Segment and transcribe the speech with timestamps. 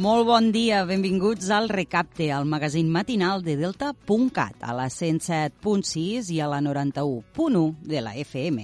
[0.00, 6.38] Molt bon dia, benvinguts al Recapte, al magazín matinal de Delta.cat, a la 107.6 i
[6.40, 8.62] a la 91.1 de la FM.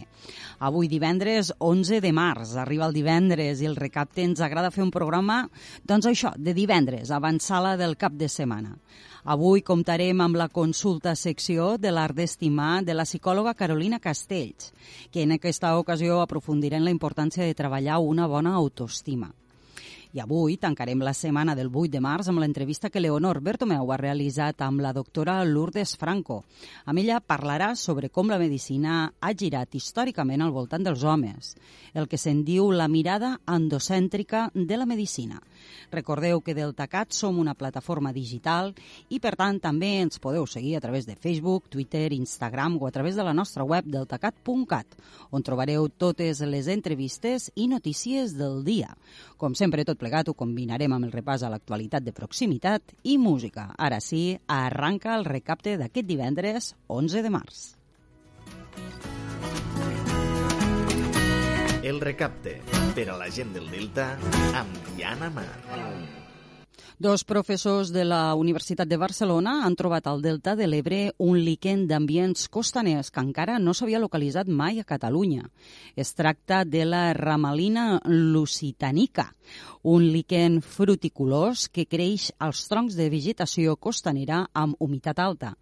[0.64, 4.92] Avui divendres 11 de març, arriba el divendres i el Recapte ens agrada fer un
[4.94, 5.42] programa,
[5.84, 8.78] doncs això, de divendres, avançada del cap de setmana.
[9.28, 14.72] Avui comptarem amb la consulta secció de l'art d'estimar de la psicòloga Carolina Castells,
[15.12, 19.28] que en aquesta ocasió aprofundirà en la importància de treballar una bona autoestima.
[20.16, 23.98] I avui tancarem la setmana del 8 de març amb l'entrevista que Leonor Bertomeu ha
[24.00, 26.38] realitzat amb la doctora Lourdes Franco.
[26.88, 31.52] Amb ella parlarà sobre com la medicina ha girat històricament al voltant dels homes,
[31.92, 35.42] el que se'n diu la mirada endocèntrica de la medicina.
[35.92, 38.74] Recordeu que Deltacat som una plataforma digital
[39.08, 42.92] i, per tant, també ens podeu seguir a través de Facebook, Twitter, Instagram o a
[42.94, 44.98] través de la nostra web deltacat.cat,
[45.30, 48.94] on trobareu totes les entrevistes i notícies del dia.
[49.36, 53.70] Com sempre, tot plegat ho combinarem amb el repàs a l'actualitat de proximitat i música.
[53.78, 57.69] Ara sí, arranca el recapte d'aquest divendres 11 de març.
[61.88, 62.53] El recapte
[62.93, 64.10] per a la gent del Delta
[64.60, 66.17] amb Diana Mar.
[67.00, 71.84] Dos professors de la Universitat de Barcelona han trobat al Delta de l'Ebre un líquen
[71.86, 75.44] d'ambients costaners que encara no s'havia localitzat mai a Catalunya.
[75.94, 79.28] Es tracta de la ramalina lusitanica,
[79.86, 85.53] un líquen fruticulós que creix als troncs de vegetació costanera amb humitat alta.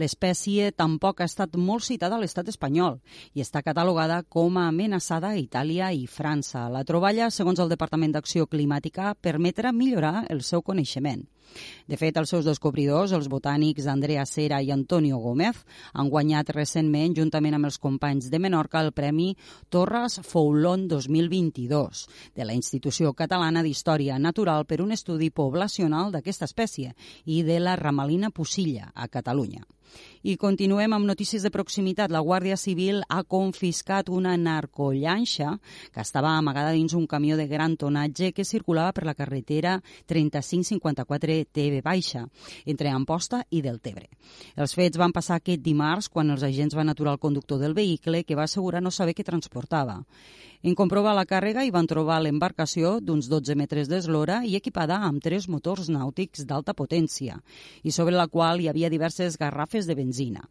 [0.00, 2.96] L'espècie tampoc ha estat molt citada a l'estat espanyol
[3.34, 6.64] i està catalogada com a amenaçada a Itàlia i França.
[6.72, 10.77] La troballa, segons el Departament d'Acció Climàtica, permetrà millorar el seu coneixement.
[11.88, 15.62] De fet, els seus descobridors, els botànics Andrea Cera i Antonio Gómez,
[15.94, 19.30] han guanyat recentment, juntament amb els companys de Menorca, el Premi
[19.72, 22.04] Torres Foulon 2022
[22.36, 26.94] de la Institució Catalana d'Història Natural per un estudi poblacional d'aquesta espècie
[27.24, 29.64] i de la ramalina pusilla a Catalunya.
[30.22, 32.10] I continuem amb notícies de proximitat.
[32.10, 35.54] La Guàrdia Civil ha confiscat una narcollanxa
[35.94, 41.38] que estava amagada dins un camió de gran tonatge que circulava per la carretera 3554
[41.52, 42.26] TV Baixa,
[42.66, 44.08] entre Amposta i Deltebre.
[44.56, 48.24] Els fets van passar aquest dimarts quan els agents van aturar el conductor del vehicle
[48.24, 50.02] que va assegurar no saber què transportava.
[50.66, 55.22] En comprovar la càrrega hi van trobar l'embarcació d'uns 12 metres d'eslora i equipada amb
[55.22, 57.38] tres motors nàutics d'alta potència
[57.84, 60.42] i sobre la qual hi havia diverses garrafes de benzina.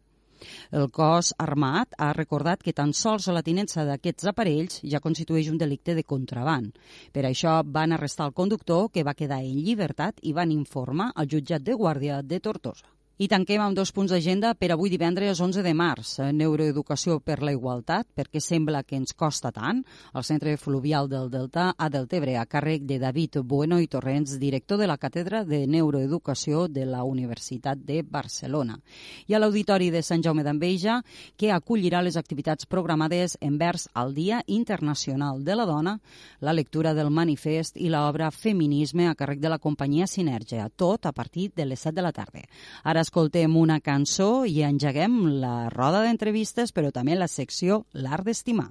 [0.72, 5.60] El cos armat ha recordat que tan sols la tinença d'aquests aparells ja constitueix un
[5.60, 6.72] delicte de contraband.
[7.12, 11.28] Per això van arrestar el conductor, que va quedar en llibertat, i van informar al
[11.28, 12.97] jutjat de guàrdia de Tortosa.
[13.18, 16.12] I tanquem amb dos punts d'agenda per avui divendres 11 de març.
[16.38, 19.80] Neuroeducació per la igualtat, perquè sembla que ens costa tant.
[20.14, 24.78] El Centre Fluvial del Delta a Deltebre, a càrrec de David Bueno i Torrents, director
[24.78, 28.78] de la Càtedra de Neuroeducació de la Universitat de Barcelona.
[29.26, 31.00] I a l'Auditori de Sant Jaume d'Enveja,
[31.34, 35.96] que acollirà les activitats programades envers el Dia Internacional de la Dona,
[36.38, 41.12] la lectura del manifest i l'obra Feminisme a càrrec de la companyia Sinergia, tot a
[41.12, 42.46] partir de les 7 de la tarda.
[42.84, 48.68] Ara escoltem una cançó i engeguem la roda d'entrevistes, però també la secció L'art d'estimar.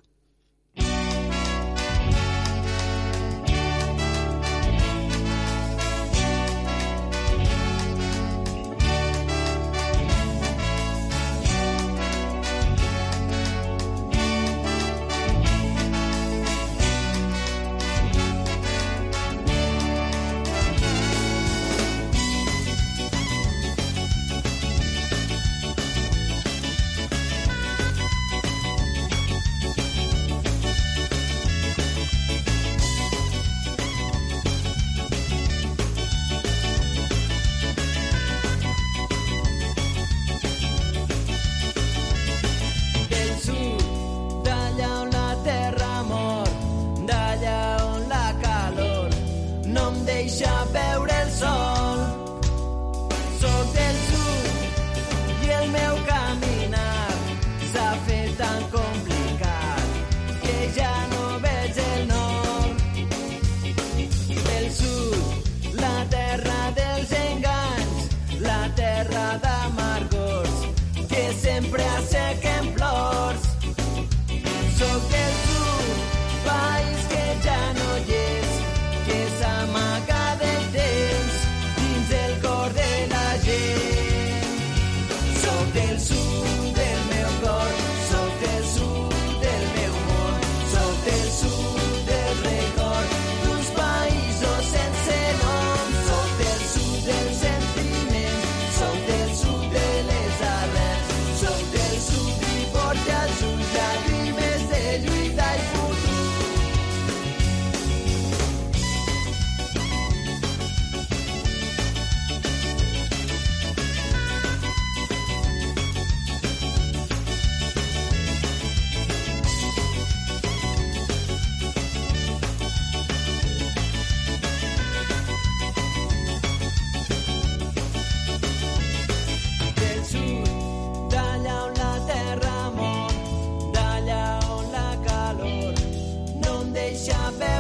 [136.98, 137.57] deixa.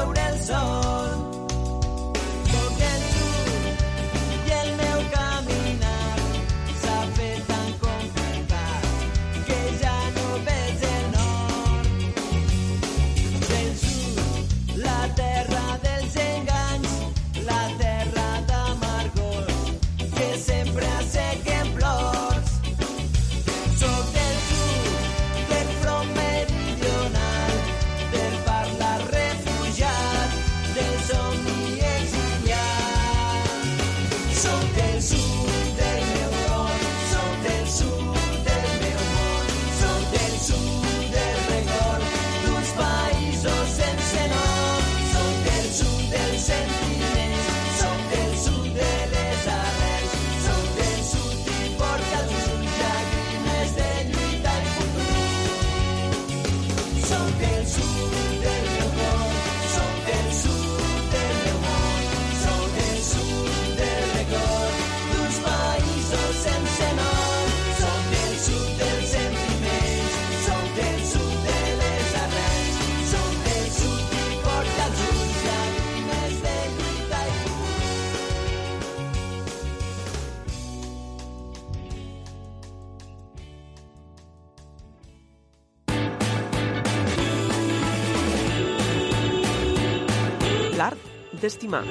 [91.67, 91.83] D'estimar,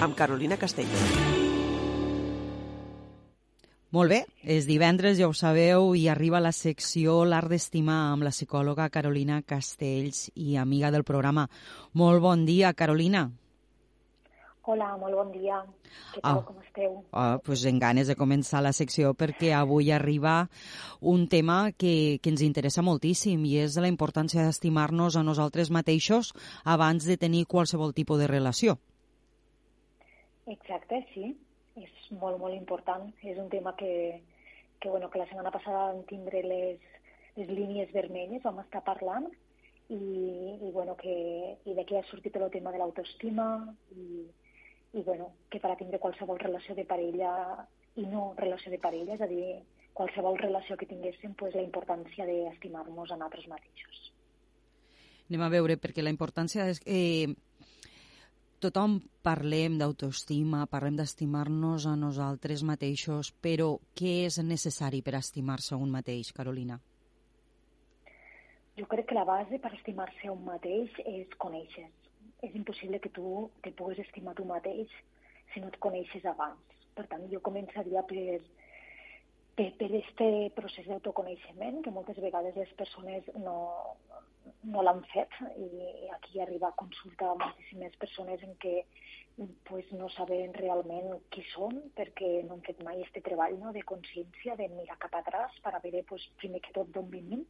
[0.00, 0.86] amb Carolina Castell.
[3.90, 8.30] Molt bé, és divendres, ja ho sabeu, i arriba la secció L'Art d'Estimar amb la
[8.30, 11.48] psicòloga Carolina Castells i amiga del programa.
[11.94, 13.30] Molt bon dia, Carolina.
[14.68, 15.62] Hola, molt bon dia.
[16.12, 16.44] Què tal, ah.
[16.44, 16.98] com esteu?
[17.10, 20.50] Ah, pues en ganes de començar la secció perquè avui arriba
[21.00, 26.34] un tema que, que ens interessa moltíssim i és la importància d'estimar-nos a nosaltres mateixos
[26.64, 28.76] abans de tenir qualsevol tipus de relació.
[30.54, 31.34] Exacte, sí.
[31.78, 33.06] És molt, molt important.
[33.22, 34.22] És un tema que,
[34.80, 36.82] que, bueno, que la setmana passada vam tindre les,
[37.36, 39.28] les línies vermelles, vam estar parlant,
[39.88, 41.14] i, i, bueno, que,
[41.64, 43.48] i d'aquí ha sortit el tema de l'autoestima
[43.96, 44.26] i,
[44.92, 47.32] i bueno, que per a tindre qualsevol relació de parella
[47.96, 49.58] i no relació de parella, és a dir,
[49.96, 54.04] qualsevol relació que tinguéssim, pues, la importància d'estimar-nos a nosaltres mateixos.
[55.28, 56.80] Anem a veure, perquè la importància és...
[56.86, 57.34] Eh,
[58.62, 65.90] tothom parlem d'autoestima, parlem d'estimar-nos a nosaltres mateixos, però què és necessari per estimar-se un
[65.94, 66.78] mateix, Carolina?
[68.78, 71.88] Jo crec que la base per estimar-se a un mateix és conèixer.
[72.46, 74.92] És impossible que tu te puguis estimar tu mateix
[75.52, 76.76] si no et coneixes abans.
[76.94, 78.38] Per tant, jo començaria per,
[79.58, 83.58] per, per este procés d'autoconeixement, que moltes vegades les persones no,
[84.64, 88.74] no l'han fet i aquí arriba a consultar moltíssimes persones en què
[89.64, 93.84] pues, no saben realment qui són perquè no han fet mai aquest treball no, de
[93.86, 97.44] consciència, de mirar cap atrás per a veure pues, primer que tot d'on venim,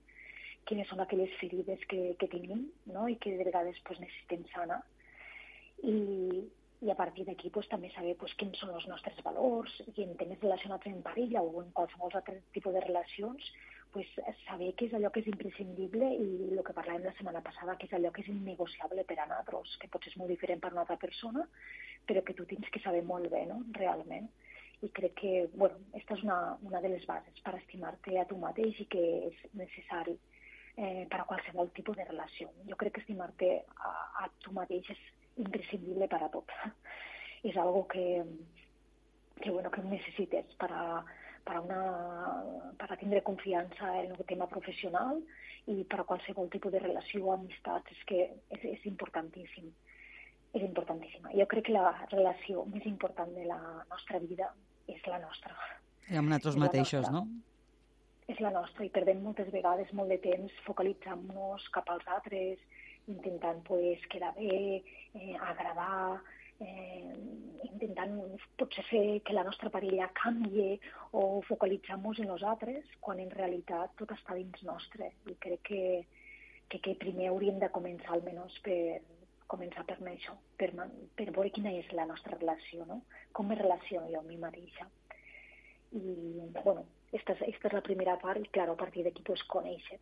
[0.69, 4.83] quines són aquelles ferides que, que tenim no, i que de vegades pues, necessitem sanar.
[5.89, 5.97] I,
[6.81, 10.15] i a partir d'aquí pues, també saber pues, quins són els nostres valors i en
[10.21, 13.51] temes relacionats amb parella o en qualsevol altre tipus de relacions,
[13.93, 14.11] pues,
[14.45, 17.89] saber què és allò que és imprescindible i el que parlàvem la setmana passada, que
[17.89, 20.77] és allò que és innegociable per a nosaltres, que potser és molt diferent per a
[20.77, 21.47] una altra persona,
[22.07, 24.31] però que tu tens que saber molt bé, no?, realment.
[24.87, 28.39] I crec que, bueno, aquesta és una, una de les bases per estimar-te a tu
[28.39, 30.15] mateix i que és necessari
[30.77, 32.53] eh, per a qualsevol tipus de relació.
[32.69, 35.01] Jo crec que estimar-te a, a tu mateix és
[35.39, 36.55] imprescindible per a tot.
[37.43, 38.25] és algo que,
[39.41, 40.85] que, bueno, que necessites per a,
[41.47, 41.83] per a, una,
[42.79, 45.21] per a tindre confiança en el tema professional
[45.69, 48.25] i per a qualsevol tipus de relació o amistats, és que
[48.57, 49.69] és, és importantíssim.
[50.57, 51.31] És importantíssima.
[51.37, 54.49] Jo crec que la relació més important de la nostra vida
[54.89, 55.53] és la nostra.
[56.09, 57.27] I amb nosaltres mateixos, no?
[58.29, 62.65] És la nostra i perdem moltes vegades molt de temps focalitzant-nos cap als altres,
[63.09, 64.83] intentant pues, quedar bé,
[65.15, 66.21] eh, agradar,
[66.61, 67.15] eh,
[67.71, 68.17] intentant
[68.59, 70.79] potser fer que la nostra parella canvi
[71.13, 75.13] o focalitzar-nos en nosaltres, quan en realitat tot està dins nostre.
[75.27, 75.85] I crec que,
[76.69, 79.01] que, que primer hauríem de començar almenys per
[79.49, 80.69] començar per això, per,
[81.17, 83.01] per veure quina és la nostra relació, no?
[83.33, 84.85] com me relaciono jo amb mi mateixa.
[85.97, 86.03] I,
[86.59, 86.85] bueno,
[87.17, 89.97] esta, esta és la primera part i, clar, a partir d'aquí, pues, conèixer.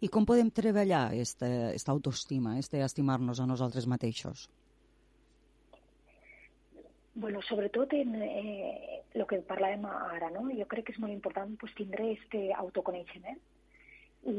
[0.00, 4.48] I com podem treballar aquesta autoestima, este estimar-nos a nosaltres mateixos?
[7.18, 10.44] Bueno, sobretot en eh, que parlàvem ara, no?
[10.54, 13.40] Jo crec que és molt important pues, tindre este autoconeixement
[14.30, 14.36] i,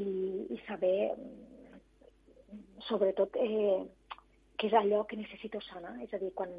[0.56, 1.12] i saber,
[2.88, 3.82] sobretot, eh,
[4.56, 5.98] què és allò que necessito sanar.
[6.06, 6.56] És a dir, quan,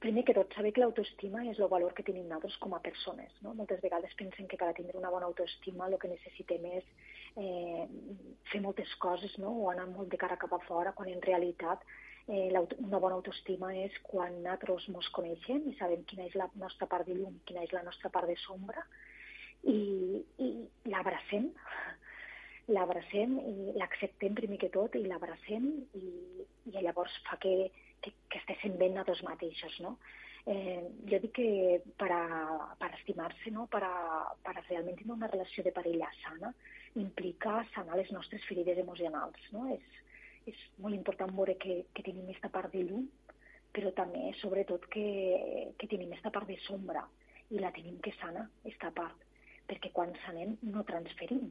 [0.00, 3.32] primer que tot, saber que l'autoestima és el valor que tenim nosaltres com a persones.
[3.44, 3.54] No?
[3.56, 6.86] Moltes vegades pensen que per tindre una bona autoestima el que necessitem és
[7.36, 7.86] eh,
[8.52, 9.52] fer moltes coses no?
[9.64, 11.84] o anar molt de cara cap a fora, quan en realitat
[12.28, 16.88] eh, una bona autoestima és quan nosaltres ens coneixem i sabem quina és la nostra
[16.90, 18.84] part de llum, quina és la nostra part de sombra
[19.64, 19.80] i,
[20.40, 20.50] i
[20.92, 21.50] l'abracem,
[22.74, 26.08] l'abracem i l'acceptem primer que tot i l'abracem i,
[26.70, 27.70] i llavors fa que,
[28.02, 29.96] que, que estiguem ben nosaltres mateixos, no?
[30.46, 30.80] Eh,
[31.10, 31.48] jo dic que
[32.00, 33.66] per, a, per estimar-se, no?
[33.72, 36.52] per, a, per a realment tenir una relació de parella sana,
[36.96, 39.50] implica sanar les nostres ferides emocionals.
[39.52, 39.66] No?
[39.74, 40.00] És,
[40.48, 43.08] és molt important veure que, que tenim aquesta part de llum,
[43.76, 45.06] però també, sobretot, que,
[45.78, 47.04] que tenim aquesta part de sombra
[47.50, 49.26] i la tenim que sana, aquesta part,
[49.70, 51.50] perquè quan sanem no transferim,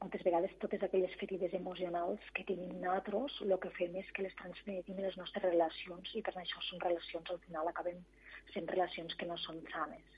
[0.00, 4.36] moltes vegades totes aquelles ferides emocionals que tenim nosaltres, el que fem és que les
[4.40, 8.04] transmetim en les nostres relacions i per això són relacions, al final acaben
[8.52, 10.14] sent relacions que no són sanes.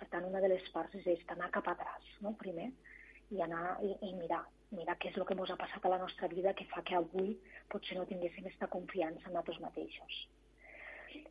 [0.00, 2.32] Per tant, una de les parts és anar cap atrás, no?
[2.40, 2.70] primer,
[3.34, 6.00] i anar i, i mirar, mirar què és el que ens ha passat a la
[6.04, 7.34] nostra vida que fa que avui
[7.72, 10.22] potser no tinguéssim aquesta confiança en nosaltres mateixos.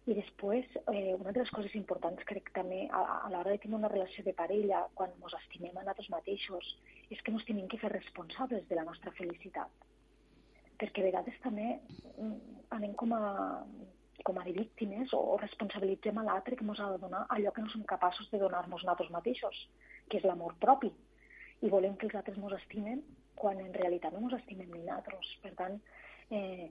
[0.08, 3.76] I després, eh, una de les coses importants crec també a, a l'hora de tenir
[3.76, 6.70] una relació de parella, quan ens estimem a nosaltres mateixos,
[7.10, 9.86] és que ens tenim que fer responsables de la nostra felicitat.
[10.80, 12.38] Perquè a vegades també mm,
[12.78, 13.22] anem com a,
[14.24, 17.54] com a de víctimes o, o responsabilitzem a l'altre que ens ha de donar allò
[17.54, 19.62] que no som capaços de donar-nos nosaltres mateixos,
[20.08, 20.94] que és l'amor propi.
[21.66, 23.04] I volem que els altres ens estimen
[23.38, 25.32] quan en realitat no ens estimem ni nosaltres.
[25.44, 25.80] Per tant,
[26.32, 26.70] eh,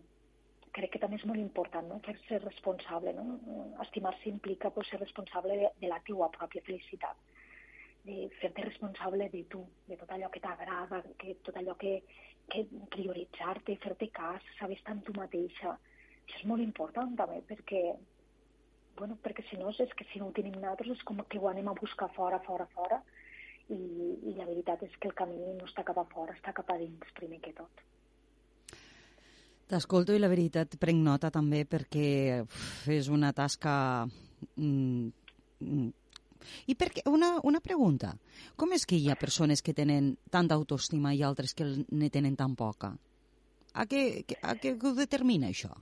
[0.77, 2.01] crec que també és molt important no?
[2.07, 3.15] fer-se responsable.
[3.17, 3.39] No?
[3.87, 7.21] Estimar-se implica pues, ser responsable de, de la teua pròpia felicitat,
[8.07, 11.99] de fer-te responsable de tu, de tot allò que t'agrada, que tot allò que,
[12.53, 15.79] que prioritzar-te, fer-te cas, saber estar en tu mateixa.
[16.27, 17.83] Això és molt important també perquè
[18.97, 21.49] bueno, perquè si no és que si no ho tenim nosaltres és com que ho
[21.51, 23.03] anem a buscar fora, fora, fora
[23.69, 26.71] i, i la veritat és que el camí no està cap a fora, està cap
[26.73, 27.85] a dins primer que tot.
[29.67, 32.09] T'escolto i la veritat prenc nota també perquè
[32.45, 32.59] uf,
[32.93, 34.07] és una tasca...
[34.57, 35.09] Mm,
[35.61, 35.89] mm.
[36.71, 38.13] I perquè, una, una pregunta,
[38.55, 42.37] com és que hi ha persones que tenen tanta autoestima i altres que ne tenen
[42.39, 42.93] tan poca?
[43.75, 45.73] A què, a què ho determina això?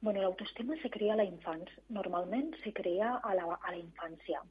[0.00, 1.82] Bueno, l'autoestima se crea a la infància.
[1.90, 4.44] Normalment se crea a la, a la infància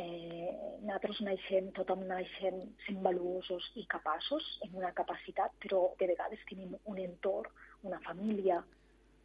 [0.00, 0.50] eh,
[0.82, 6.76] nosaltres naixem, tothom naixem sent valuosos i capaços en una capacitat, però de vegades tenim
[6.92, 7.50] un entorn,
[7.88, 8.60] una família,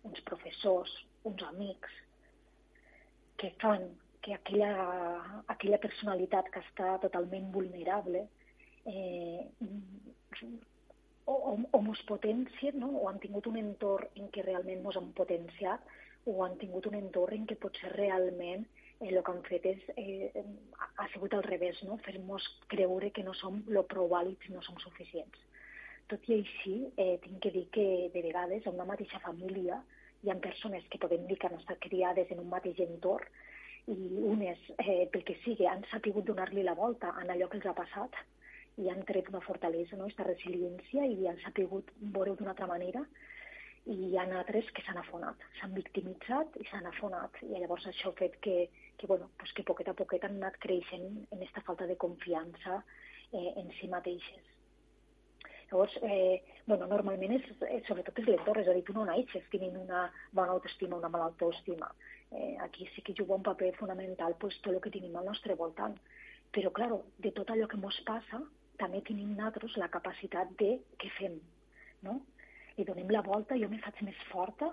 [0.06, 0.92] uns professors,
[1.26, 2.02] uns amics,
[3.40, 3.88] que fan
[4.26, 4.72] que aquella,
[5.54, 8.24] aquella personalitat que està totalment vulnerable
[8.90, 9.44] eh,
[11.26, 12.02] o, o, o mos
[12.74, 12.90] no?
[13.02, 15.82] o han tingut un entorn en què realment mos han potenciat,
[16.26, 18.66] o han tingut un entorn en què potser realment
[19.00, 20.46] eh, el que han fet és, eh,
[20.98, 21.98] ha sigut al revés, no?
[22.06, 25.40] fer-nos creure que no som lo prou vàlids no som suficients.
[26.08, 29.82] Tot i així, eh, tinc que dir que de vegades a una mateixa família
[30.24, 33.26] hi ha persones que podem dir que han estat criades en un mateix entorn
[33.88, 33.98] i
[34.34, 37.78] unes, eh, pel que sigui, han sapigut donar-li la volta en allò que els ha
[37.78, 38.18] passat
[38.82, 40.06] i han tret una fortalesa, no?
[40.06, 43.06] aquesta resiliència, i han sapigut veure-ho d'una altra manera
[43.86, 47.38] i hi ha altres que s'han afonat, s'han victimitzat i s'han afonat.
[47.46, 48.56] I llavors això ha fet que,
[48.98, 52.82] que, bueno, pues que poquet a poquet han anat creixent en aquesta falta de confiança
[53.32, 54.52] eh, en si mateixes.
[55.72, 59.48] Llavors, eh, bueno, normalment és, eh, sobretot és l'entorn, és a dir, tu no naixes
[59.52, 61.90] tenint una bona autoestima una mala autoestima.
[62.32, 65.56] Eh, aquí sí que juga un paper fonamental pues, tot el que tenim al nostre
[65.56, 65.98] voltant.
[66.52, 68.42] Però, claro, de tot allò que ens passa,
[68.78, 71.40] també tenim nosaltres la capacitat de què fem,
[72.04, 72.22] no?
[72.78, 74.72] li donem la volta, jo me faig més forta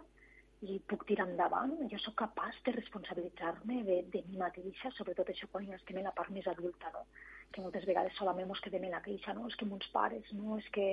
[0.62, 1.74] i puc tirar endavant.
[1.90, 6.06] Jo sóc capaç de responsabilitzar-me de, de mi mateixa, sobretot això quan ja estem en
[6.06, 7.06] la part més adulta, no?
[7.52, 9.48] que moltes vegades solament ens quedem en la queixa, no?
[9.50, 10.58] és que mons pares, no?
[10.62, 10.86] és que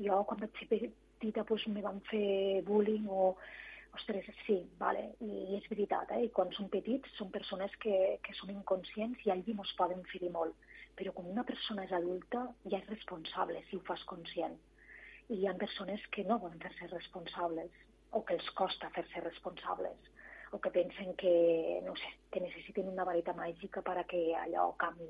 [0.00, 3.34] jo quan vaig ser petita pues, me van fer bullying o
[3.98, 6.24] ostres, sí, vale, i és veritat, eh?
[6.26, 10.32] i quan som petits són persones que, que som inconscients i allí ens poden ferir
[10.32, 10.56] molt,
[10.96, 14.56] però quan una persona és adulta ja és responsable si ho fas conscient
[15.30, 17.74] i hi ha persones que no volen fer-se responsables
[18.12, 20.10] o que els costa fer-se responsables
[20.52, 24.72] o que pensen que, no sé, que necessiten una vareta màgica per a que allò
[24.78, 25.06] canvi.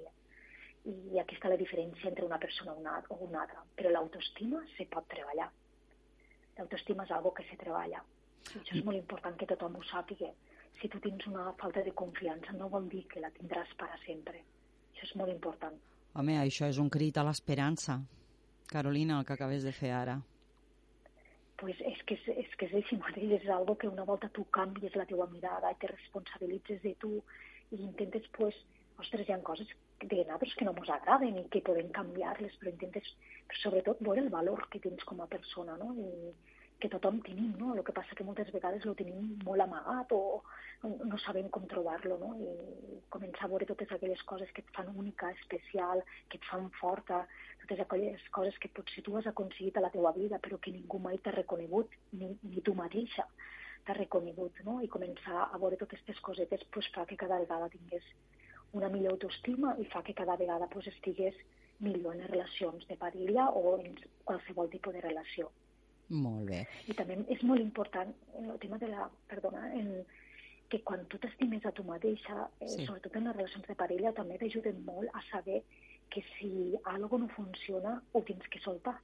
[0.90, 3.64] I aquí està la diferència entre una persona o una altra.
[3.76, 5.48] Però l'autoestima se pot treballar.
[6.58, 8.02] L'autoestima és algo que se treballa.
[8.52, 10.28] I això és molt important que tothom ho sàpiga.
[10.80, 14.00] Si tu tens una falta de confiança no vol dir que la tindràs per a
[14.04, 14.40] sempre.
[14.92, 15.76] Això és molt important.
[16.20, 18.00] Home, això és un crit a l'esperança.
[18.68, 20.20] Carolina, el que acabes de fer ara?
[21.60, 24.46] Pues és que és, és que és així mateix, és algo que una volta tu
[24.56, 27.18] canvies la teua mirada i te responsabilitzes de tu
[27.70, 28.56] i intentes, pues,
[29.00, 29.68] ostres, hi ha coses
[30.00, 33.12] de nosaltres que no ens agraden i que podem canviar-les, però intentes,
[33.48, 35.92] però sobretot, veure el valor que tens com a persona, no?
[36.00, 36.32] I,
[36.80, 37.74] que tothom tenim, no?
[37.74, 40.42] El que passa que moltes vegades ho tenim molt amagat o
[40.82, 42.30] no sabem com trobar-lo, no?
[42.40, 46.70] I començar a veure totes aquelles coses que et fan única, especial, que et fan
[46.80, 47.22] forta,
[47.62, 50.98] totes aquelles coses que potser tu has aconseguit a la teua vida però que ningú
[50.98, 53.28] mai t'ha reconegut, ni, ni tu mateixa.
[53.90, 54.80] reconegut, no?
[54.80, 58.04] I començar a veure totes aquestes cosetes pues, fa que cada vegada tingués
[58.72, 61.34] una millor autoestima i fa que cada vegada pues, estigués
[61.80, 65.50] millor en les relacions de parella o en qualsevol tipus de relació.
[66.10, 66.64] Molt bé.
[66.90, 69.06] I també és molt important en el tema de la...
[69.30, 69.92] Perdona, en,
[70.70, 72.86] que quan tu t'estimes a tu mateixa, eh, sí.
[72.86, 75.62] sobretot en les relacions de parella, també t'ajuden molt a saber
[76.10, 76.50] que si
[76.92, 78.96] algo no funciona, ho tens que soltar.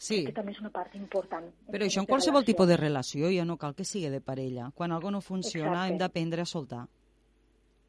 [0.00, 0.22] Sí.
[0.24, 1.48] Que també és una part important.
[1.68, 2.52] Però això en qualsevol relació.
[2.52, 4.70] tipus de relació, ja no cal que sigui de parella.
[4.74, 5.92] Quan algo no funciona exacte.
[5.92, 6.86] hem d'aprendre a soltar.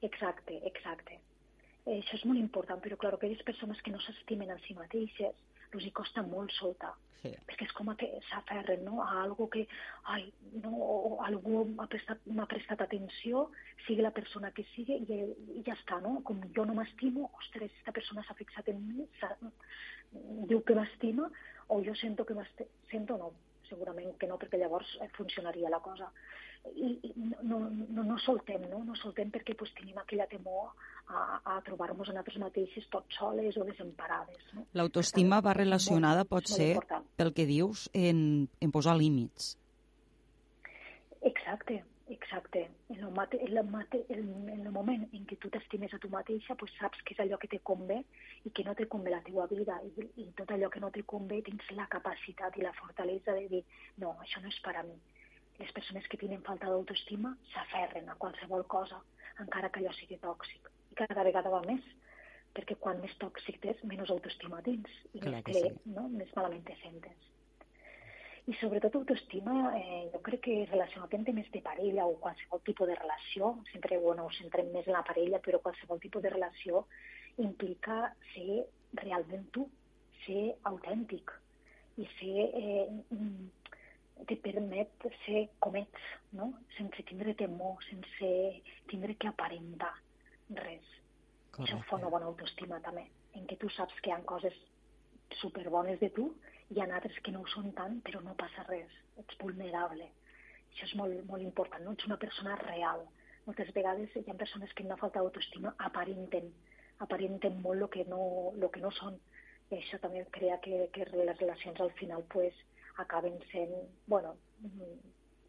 [0.01, 1.19] Exacte, exacte.
[1.85, 5.35] Eh, això és molt important, però clar, aquelles persones que no s'estimen a si mateixes,
[5.77, 6.93] els hi costa molt soltar.
[7.21, 7.29] Sí.
[7.45, 9.03] Perquè és com que s'aferren no?
[9.03, 9.67] a algo que
[10.09, 10.23] ai,
[10.63, 13.43] no, o algú m'ha prestat, prestat atenció,
[13.85, 15.19] sigui la persona que sigui, i,
[15.59, 16.15] i ja està, no?
[16.25, 19.05] Com jo no m'estimo, ostres, aquesta persona s'ha fixat en mi,
[20.49, 21.29] diu que m'estima,
[21.69, 23.31] o jo sento que m'estima, sento no,
[23.69, 26.09] segurament que no, perquè llavors eh, funcionaria la cosa
[26.69, 27.11] i, i
[27.43, 28.81] no, no, no soltem, no?
[28.85, 30.71] No soltem perquè pues, tenim aquella temor
[31.09, 34.43] a, a trobar-nos a nosaltres mateixes tot soles o desemparades.
[34.55, 34.65] No?
[34.77, 36.75] L'autoestima va relacionada, pot ser,
[37.17, 39.55] pel que dius, en, en posar límits.
[41.21, 42.67] Exacte, exacte.
[42.89, 46.01] En el, mate, en, el mate, en, en el moment en què tu t'estimes a
[46.01, 48.01] tu mateixa, pues saps que és allò que te convé
[48.45, 49.77] i que no te convé la teva vida.
[49.85, 53.49] I, I tot allò que no te convé tens la capacitat i la fortalesa de
[53.49, 53.65] dir
[54.01, 54.97] no, això no és per a mi
[55.61, 58.99] les persones que tenen falta d'autoestima s'aferren a qualsevol cosa,
[59.43, 60.69] encara que allò sigui tòxic.
[60.91, 61.83] I cada vegada va més,
[62.55, 65.93] perquè quan més tòxic és, menys autoestima tens i Clar més, te, sí.
[65.95, 66.07] no?
[66.09, 67.29] més malament te sentes.
[68.49, 72.89] I sobretot autoestima, eh, jo crec que relacionat amb temes de parella o qualsevol tipus
[72.89, 76.87] de relació, sempre bueno, ho centrem més en la parella, però qualsevol tipus de relació
[77.37, 78.01] implica
[78.33, 78.65] ser
[79.03, 79.67] realment tu,
[80.25, 81.31] ser autèntic
[82.01, 82.87] i ser eh,
[84.27, 86.07] te permet ser com ets,
[86.37, 86.51] no?
[86.77, 88.31] sense tindre temor, sense
[88.91, 89.93] tindre que aparentar
[90.57, 90.87] res.
[91.51, 91.63] Correcte.
[91.63, 93.05] Això fa una bona autoestima també,
[93.35, 94.55] en què tu saps que hi ha coses
[95.39, 96.29] superbones de tu
[96.69, 100.07] i hi ha altres que no ho són tant, però no passa res, ets vulnerable.
[100.71, 101.95] Això és molt, molt important, no?
[101.97, 103.03] ets una persona real.
[103.47, 106.51] Moltes vegades hi ha persones que no falta autoestima aparenten,
[107.03, 108.21] aparenten molt el que no,
[108.61, 109.17] lo que no són.
[109.71, 112.55] I això també crea que, que les relacions al final pues,
[113.01, 113.73] acaben sent,
[114.07, 114.35] bueno,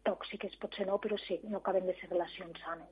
[0.03, 2.91] tòxiques potser no, però sí, no acaben de ser relacions sanes.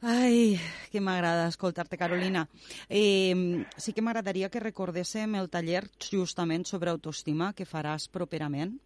[0.00, 0.54] Ai,
[0.92, 2.44] que m'agrada escoltar-te, Carolina.
[2.88, 8.76] Eh, sí que m'agradaria que recordéssim el taller justament sobre autoestima que faràs properament.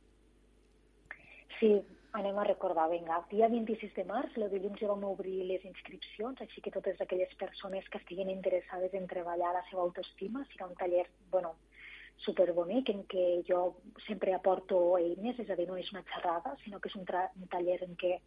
[1.58, 1.74] Sí,
[2.16, 3.18] anem a recordar, vinga.
[3.20, 7.00] El dia 26 de març, el dilluns ja vam obrir les inscripcions, així que totes
[7.04, 11.58] aquelles persones que estiguin interessades en treballar la seva autoestima, serà un taller, bueno,
[12.18, 16.80] superbonic en què jo sempre aporto eines, és a dir, no és una xerrada, sinó
[16.80, 18.18] que és un, un taller en què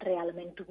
[0.00, 0.66] realment tu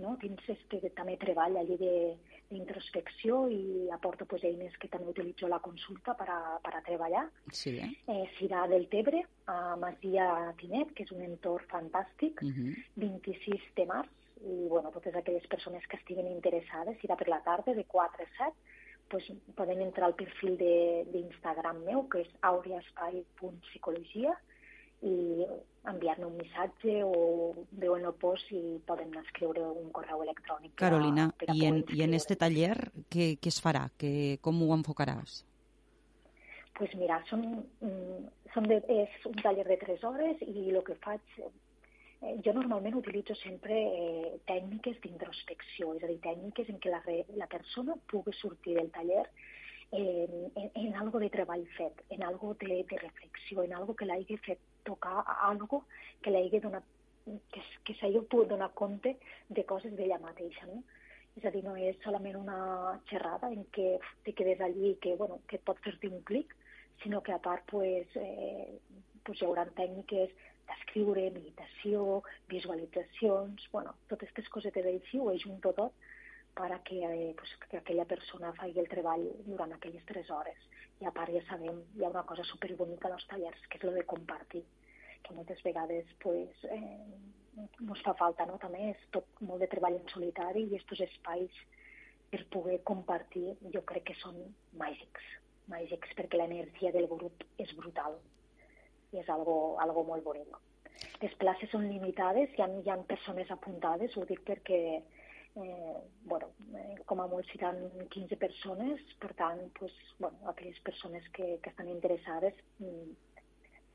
[0.00, 5.52] no, tens este, també treball allí d'introspecció i aporto pues, eines que també utilitzo a
[5.54, 7.26] la consulta per a, per a treballar.
[7.52, 7.76] Sí.
[7.80, 12.72] Eh, Sirà del Tebre, a Masia Tinet, que és un entorn fantàstic, uh -huh.
[12.96, 17.74] 26 de març, i bueno, totes aquelles persones que estiguen interessades, serà per la tarda
[17.74, 18.56] de 4 a 7,
[19.10, 19.26] pues,
[19.58, 24.32] poden entrar al perfil d'Instagram meu, que és aureaspai.psicologia,
[25.00, 25.46] i
[25.88, 30.74] enviar-me un missatge o veuen el post i poden escriure un correu electrònic.
[30.80, 32.74] Carolina, per a, per a i, en, i en este taller
[33.08, 33.86] què, què es farà?
[33.96, 34.12] Que,
[34.44, 35.44] com ho enfocaràs?
[36.80, 37.42] pues mira, són,
[37.84, 38.20] mm,
[38.54, 41.34] són de, és un taller de 3 hores i el que faig
[42.20, 47.00] jo normalment utilitzo sempre eh, tècniques d'introspecció, és a dir, tècniques en què la,
[47.40, 49.24] la persona pugui sortir del taller
[49.92, 54.08] eh, en, en algo de treball fet, en algo de, de reflexió, en algo que
[54.08, 55.84] l'hagi fet tocar algo
[56.22, 56.84] que l'hagi donat
[57.24, 59.16] que, que s'hagi pogut donar compte
[59.48, 60.82] de coses d'ella mateixa, no?
[61.38, 63.94] És a dir, no és solament una xerrada en què
[64.26, 66.56] te quedes allí que, bueno, que et pot fer-te un clic,
[67.02, 68.80] sinó que a part pues, eh,
[69.24, 70.34] pues hi haurà tècniques
[70.70, 76.10] d'escriure, meditació, visualitzacions, bueno, totes aquestes cosetes així ho ajunto tot
[76.54, 80.58] per a que, eh, pues, que aquella persona faci el treball durant aquelles tres hores.
[81.00, 83.94] I a part ja sabem, hi ha una cosa superbonica als tallers, que és el
[83.94, 84.64] de compartir,
[85.22, 86.98] que moltes vegades pues, eh,
[87.56, 88.58] ens fa falta, no?
[88.62, 91.62] També és tot molt de treball en solitari i aquests espais
[92.30, 94.36] per poder compartir jo crec que són
[94.82, 95.24] màgics,
[95.72, 98.20] màgics perquè l'energia del grup és brutal
[99.12, 100.58] i és algo, algo molt bonic.
[101.20, 104.80] Les places són limitades, hi ha, hi ha persones apuntades, ho dic perquè
[105.56, 107.80] eh, bueno, eh, com a molt seran
[108.12, 113.10] 15 persones, per tant, pues, bueno, aquelles persones que, que estan interessades mm,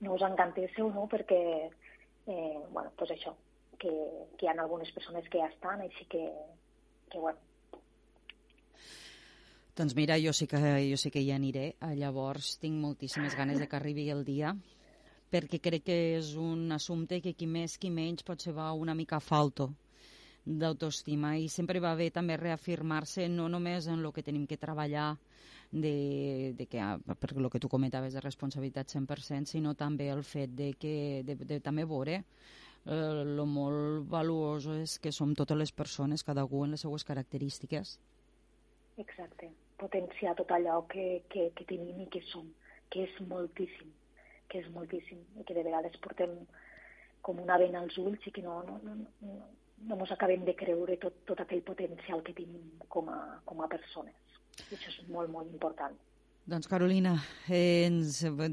[0.05, 3.35] no us encantéssiu, no?, perquè eh, bueno, pues això,
[3.79, 3.91] que,
[4.35, 6.27] que hi ha algunes persones que ja estan, així que,
[7.11, 7.39] que bueno,
[9.75, 11.73] doncs mira, jo sí que, jo sí que hi aniré.
[11.99, 14.53] Llavors tinc moltíssimes ganes de que arribi el dia
[15.31, 19.19] perquè crec que és un assumpte que qui més, qui menys potser va una mica
[19.19, 19.71] falto
[20.45, 21.35] d'autoestima.
[21.41, 25.15] I sempre va bé també reafirmar-se no només en el que tenim que treballar
[25.71, 30.23] de, de que, ah, per el que tu comentaves de responsabilitat 100%, sinó també el
[30.23, 35.57] fet de, que, de, de també veure eh, lo molt valuós és que som totes
[35.57, 37.97] les persones, cada un en les seues característiques.
[39.01, 39.49] Exacte,
[39.81, 42.47] potenciar tot allò que, que, que tenim i que som,
[42.93, 43.91] que és moltíssim
[44.55, 46.31] que és moltíssim i que de vegades portem
[47.25, 48.95] com una vena als ulls i que no, no, no,
[49.27, 49.37] no,
[49.89, 53.67] no ens acabem de creure tot, tot aquell potencial que tenim com a, com a
[53.67, 54.37] persones.
[54.69, 55.97] I això és molt, molt important.
[56.45, 57.17] Doncs Carolina,
[57.49, 57.89] eh,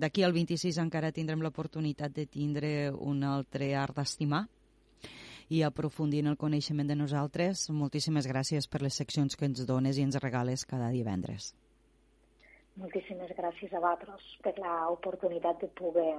[0.00, 4.46] d'aquí al 26 encara tindrem l'oportunitat de tindre un altre art d'estimar
[5.52, 7.68] i aprofundir en el coneixement de nosaltres.
[7.70, 11.52] Moltíssimes gràcies per les seccions que ens dones i ens regales cada divendres.
[12.80, 16.12] Moltíssimes gràcies a vosaltres per l'oportunitat de poder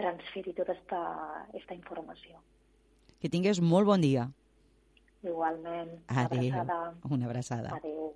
[0.00, 1.00] transferir tota esta,
[1.52, 2.40] esta informació.
[3.20, 4.30] Que tingues molt bon dia.
[5.22, 5.92] Igualment.
[6.08, 6.40] Adéu.
[6.40, 6.78] Una abraçada.
[7.10, 7.76] Una abraçada.
[7.76, 8.14] Adéu.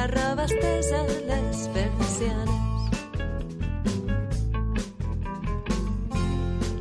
[0.00, 2.60] La roba estesa les persianes.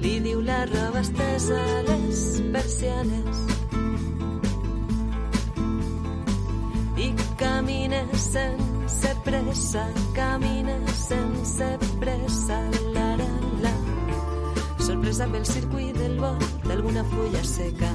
[0.03, 2.21] Li diu la roba estesa les
[2.53, 3.41] persianes.
[6.95, 7.09] I
[7.43, 12.61] camina sense pressa, camina sense pressa,
[12.95, 13.31] la, la,
[13.65, 13.75] la.
[14.79, 17.91] Sorpresa pel circuit del vent d'alguna fulla seca.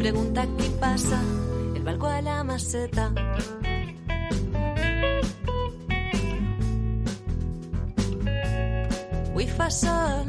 [0.00, 1.20] Pregunta qui passa
[1.74, 3.12] el balcó a la maceta.
[9.28, 10.24] Avui fa sol,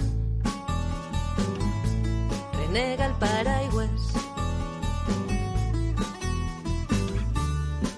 [2.59, 4.11] renega el paraigües.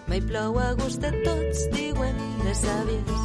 [0.07, 3.21] Mai plou a gust de tots, diuen les àvies.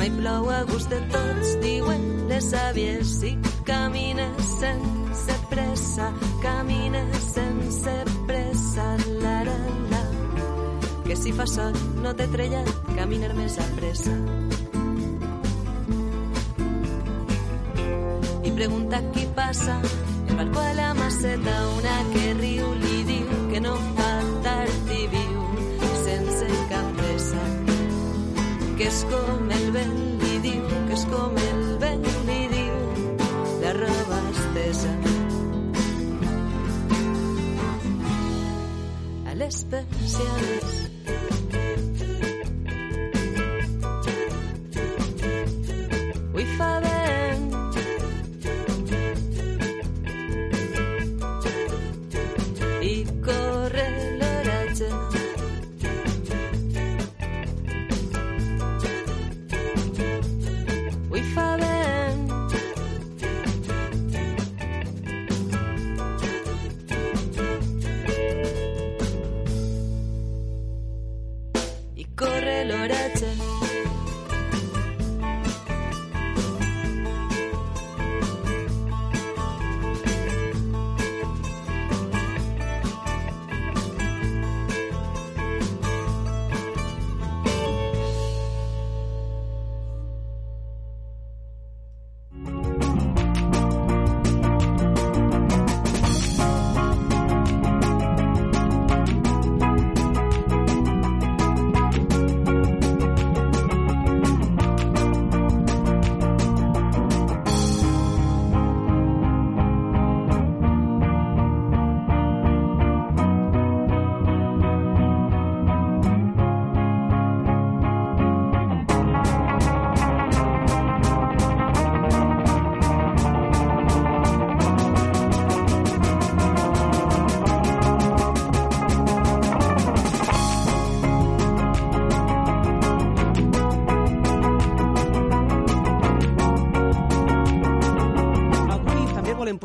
[0.00, 3.20] Mai plou a gust de tots, diuen les àvies.
[3.28, 9.58] I camina sense pressa, camina sense pressa, la, la,
[9.90, 10.02] la.
[11.04, 11.72] Que si fa sol
[12.02, 14.14] no té trellat, caminar més a pressa.
[18.44, 19.80] I pregunta qui passa
[20.28, 24.12] el balcó a la maceta, una que riu li diu que no fa
[24.44, 25.42] tard i viu
[26.04, 27.44] sense cap pressa.
[28.76, 31.44] Que és com el vent li diu, que és com
[39.44, 40.83] A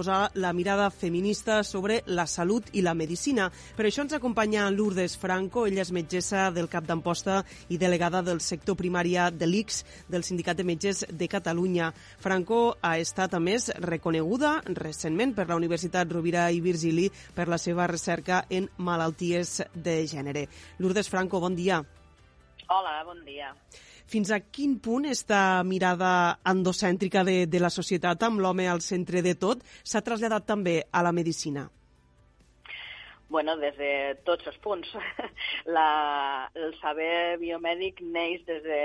[0.09, 3.51] posar la mirada feminista sobre la salut i la medicina.
[3.77, 8.41] Per això ens acompanya Lourdes Franco, ella és metgessa del Cap d'Amposta i delegada del
[8.41, 11.91] sector primària de l'ICS, del Sindicat de Metges de Catalunya.
[12.17, 17.61] Franco ha estat, a més, reconeguda recentment per la Universitat Rovira i Virgili per la
[17.61, 20.47] seva recerca en malalties de gènere.
[20.79, 21.83] Lourdes Franco, bon dia.
[22.65, 23.53] Hola, bon dia.
[24.09, 29.21] Fins a quin punt esta mirada andocèntrica de, de la societat amb l'home al centre
[29.21, 31.67] de tot s'ha traslladat també a la medicina?
[33.29, 33.91] Bueno, des de
[34.25, 34.89] tots els punts.
[35.77, 38.79] La, el saber biomèdic neix des de,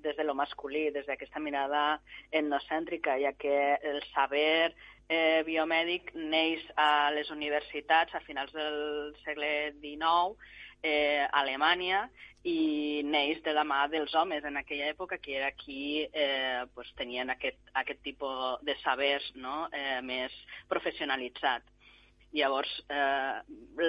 [0.00, 2.00] des de lo masculí, des d'aquesta mirada
[2.32, 3.58] etnocèntrica, ja que
[3.90, 4.72] el saber
[5.08, 10.40] eh, biomèdic neix a les universitats a finals del segle XIX,
[10.82, 12.08] eh, a Alemanya,
[12.46, 16.90] i neix de la mà dels homes en aquella època, que era qui eh, pues,
[16.96, 19.66] tenien aquest, aquest tipus de sabers no?
[19.72, 20.34] eh, més
[20.70, 21.66] professionalitzat.
[22.36, 23.40] Llavors, eh,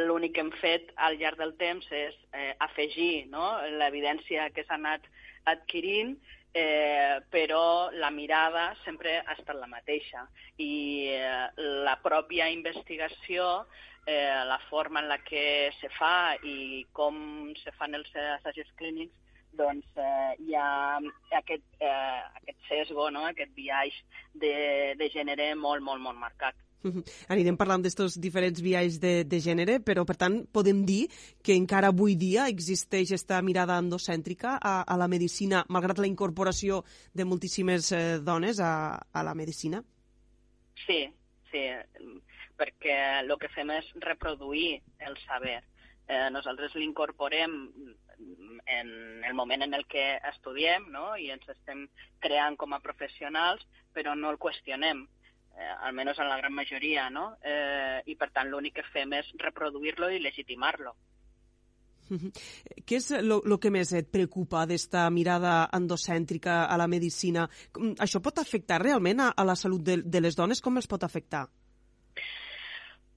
[0.08, 3.52] l'únic que hem fet al llarg del temps és eh, afegir no?
[3.82, 5.06] l'evidència que s'ha anat
[5.52, 6.16] adquirint,
[6.54, 10.26] eh, però la mirada sempre ha estat la mateixa.
[10.58, 10.72] I
[11.20, 13.68] eh, la pròpia investigació
[14.10, 19.14] eh, la forma en la que se fa i com se fan els assajos clínics,
[19.60, 20.98] doncs eh, hi ha
[21.38, 23.26] aquest, eh, aquest sesgo, no?
[23.30, 24.02] aquest viatge
[24.34, 24.56] de,
[24.98, 26.58] de gènere molt, molt, molt marcat.
[27.34, 31.10] Anirem parlant d'estos diferents viais de, de gènere, però, per tant, podem dir
[31.44, 36.84] que encara avui dia existeix aquesta mirada endocèntrica a, a la medicina, malgrat la incorporació
[37.14, 39.84] de moltíssimes eh, dones a, a la medicina?
[40.86, 41.04] Sí,
[41.52, 41.66] sí,
[42.60, 45.60] perquè el que fem és reproduir el saber.
[46.10, 47.56] Eh, nosaltres l'incorporem
[48.70, 48.90] en
[49.24, 51.14] el moment en el que estudiem no?
[51.18, 51.86] i ens estem
[52.20, 57.32] creant com a professionals, però no el qüestionem eh, almenys en la gran majoria, no?
[57.44, 60.96] Eh, I per tant l'únic que fem és reproduir-lo i legitimar-lo.
[62.88, 67.48] Què és el que més et preocupa d'esta mirada endocèntrica a la medicina?
[68.02, 70.62] Això pot afectar realment a, a la salut de, de les dones?
[70.62, 71.46] Com els pot afectar?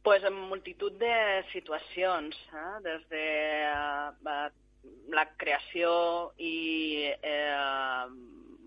[0.03, 2.83] Pues en multitud de situacions, eh?
[2.83, 3.27] des de
[3.71, 4.51] eh,
[5.15, 8.07] la creació i eh,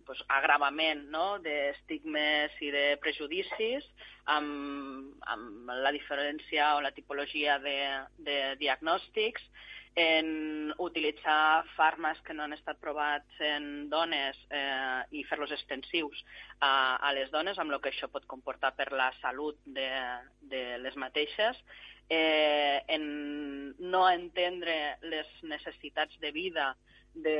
[0.05, 1.25] pues, agravament no?
[1.43, 3.83] d'estigmes i de prejudicis
[4.31, 7.77] amb, amb la diferència o la tipologia de,
[8.17, 9.43] de diagnòstics,
[9.95, 16.19] en utilitzar fàrmacs que no han estat provats en dones eh, i fer-los extensius
[16.59, 19.87] a, a les dones, amb el que això pot comportar per la salut de,
[20.51, 21.61] de les mateixes,
[22.09, 23.05] eh, en
[23.79, 26.73] no entendre les necessitats de vida
[27.15, 27.37] de,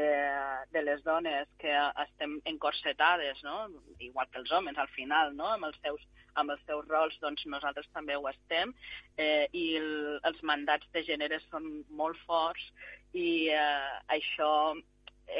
[0.71, 1.73] de les dones que
[2.03, 3.67] estem encorsetades, no?
[3.99, 5.47] igual que els homes al final, no?
[5.51, 6.01] amb, els seus,
[6.35, 8.73] amb els seus rols, doncs nosaltres també ho estem,
[9.17, 12.65] eh, i el, els mandats de gènere són molt forts
[13.13, 14.51] i eh, això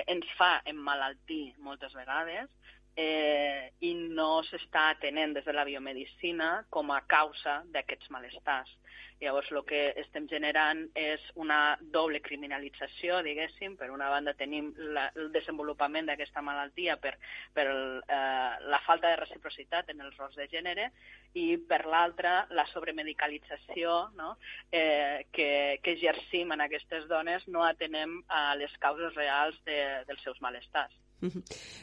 [0.10, 2.50] ens fa emmalaltir moltes vegades
[2.96, 8.72] eh, i no s'està atenent des de la biomedicina com a causa d'aquests malestars.
[9.22, 13.78] Llavors, el que estem generant és una doble criminalització, diguéssim.
[13.80, 17.14] Per una banda, tenim la, el desenvolupament d'aquesta malaltia per,
[17.56, 20.90] per el, eh, la falta de reciprocitat en els rols de gènere
[21.32, 24.36] i, per l'altra, la sobremedicalització no?
[24.72, 29.80] eh, que, que exercim en aquestes dones no atenem a les causes reals de,
[30.12, 31.00] dels seus malestars.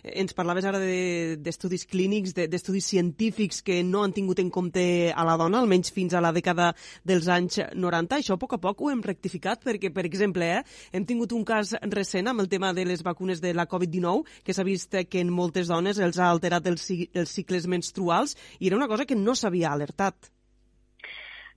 [0.03, 5.25] Ens parlaves ara d'estudis de, clínics, d'estudis científics que no han tingut en compte a
[5.29, 6.73] la dona, almenys fins a la dècada
[7.05, 8.19] dels anys 90.
[8.19, 10.63] Això a poc a poc ho hem rectificat perquè, per exemple, eh,
[10.93, 14.55] hem tingut un cas recent amb el tema de les vacunes de la Covid-19, que
[14.55, 18.79] s'ha vist que en moltes dones els ha alterat els, els cicles menstruals i era
[18.79, 20.33] una cosa que no s'havia alertat.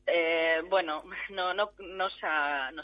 [0.07, 2.83] Eh, bueno, no, no, no s'ha no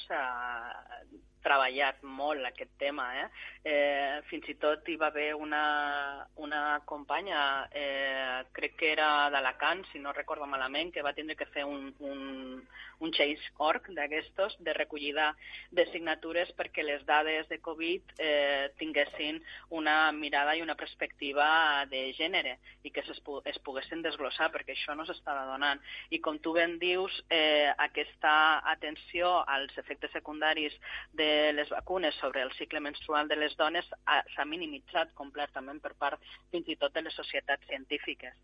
[1.43, 3.07] treballat molt aquest tema.
[3.21, 3.27] Eh?
[3.63, 9.83] Eh, fins i tot hi va haver una, una companya, eh, crec que era d'Alacant,
[9.91, 12.61] si no recordo malament, que va tindre que fer un, un,
[13.01, 15.31] un change.org d'aquestos, de recollida
[15.71, 22.11] de signatures perquè les dades de Covid eh, tinguessin una mirada i una perspectiva de
[22.17, 25.81] gènere i que es, es poguessin desglossar, perquè això no s'estava donant.
[26.09, 28.33] I com tu ben dius, eh, aquesta
[28.71, 30.75] atenció als efectes secundaris
[31.17, 33.87] de les vacunes sobre el cicle menstrual de les dones
[34.35, 36.21] s'ha minimitzat completament per part
[36.51, 38.37] fins i tot de les societats científiques.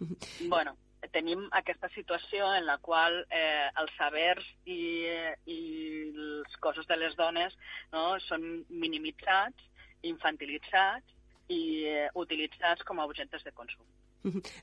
[0.52, 0.76] bueno,
[1.10, 5.08] tenim aquesta situació en la qual eh, els sabers i,
[5.46, 5.58] i
[6.14, 7.56] les coses de les dones
[7.92, 9.66] no, són minimitzats,
[10.02, 11.18] infantilitzats
[11.50, 13.86] i eh, utilitzats com a objectes de consum.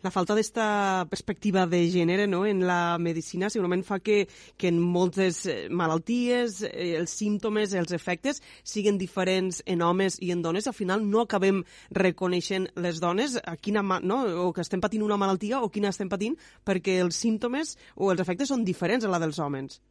[0.01, 4.22] La falta d'esta perspectiva de gènere no, en la medicina segurament fa que,
[4.57, 10.32] que en moltes eh, malalties eh, els símptomes, els efectes siguin diferents en homes i
[10.32, 10.68] en dones.
[10.68, 15.20] Al final no acabem reconeixent les dones a quina, no, o que estem patint una
[15.20, 19.20] malaltia o quina estem patint perquè els símptomes o els efectes són diferents a la
[19.20, 19.82] dels homes.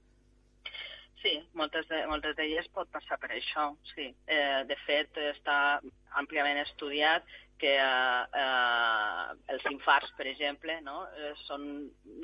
[1.18, 4.06] Sí, moltes de, moltes d'elles pot passar per això, sí.
[4.30, 5.58] Eh, de fet, està
[6.20, 7.26] àmpliament estudiat
[7.58, 11.02] que eh, els infarts, per exemple, no?
[11.18, 11.64] eh, són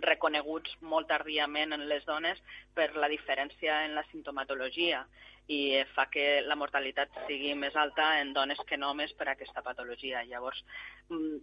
[0.05, 2.41] reconeguts molt tardíament en les dones
[2.74, 5.05] per la diferència en la sintomatologia
[5.53, 9.62] i fa que la mortalitat sigui més alta en dones que en homes per aquesta
[9.62, 10.22] patologia.
[10.24, 10.62] Llavors,
[11.11, 11.37] mm,